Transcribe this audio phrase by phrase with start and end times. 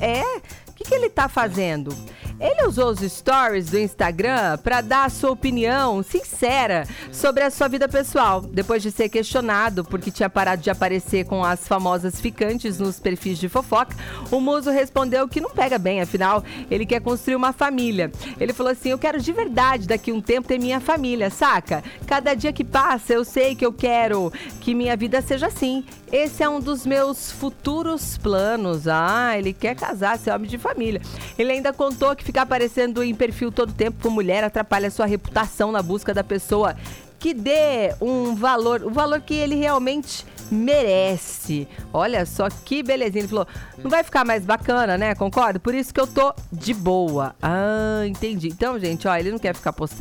[0.00, 0.22] É,
[0.68, 1.94] o que, que ele tá fazendo?
[2.40, 7.68] Ele usou os stories do Instagram para dar a sua opinião sincera sobre a sua
[7.68, 12.78] vida pessoal, depois de ser questionado porque tinha parado de aparecer com as famosas ficantes
[12.78, 13.94] nos perfis de fofoca.
[14.30, 18.10] O muso respondeu que não pega bem, afinal, ele quer construir uma família.
[18.40, 21.84] Ele falou assim: "Eu quero de verdade daqui um tempo ter minha família, saca?
[22.10, 25.84] Cada dia que passa, eu sei que eu quero que minha vida seja assim.
[26.10, 28.88] Esse é um dos meus futuros planos.
[28.88, 31.00] Ah, ele quer casar, ser homem de família.
[31.38, 35.70] Ele ainda contou que ficar aparecendo em perfil todo tempo com mulher atrapalha sua reputação
[35.70, 36.74] na busca da pessoa
[37.20, 41.68] que dê um valor, o valor que ele realmente merece.
[41.92, 43.20] Olha só que belezinha.
[43.20, 43.46] Ele falou:
[43.78, 45.14] não vai ficar mais bacana, né?
[45.14, 45.60] Concordo?
[45.60, 47.36] Por isso que eu tô de boa.
[47.40, 48.48] Ah, entendi.
[48.48, 49.98] Então, gente, ó, ele não quer ficar postando.